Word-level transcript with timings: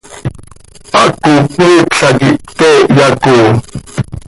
Haaco 0.91 1.31
cmiipla 1.53 2.09
quih 2.19 2.37
pte 2.45 2.69
iyacooo. 2.93 3.49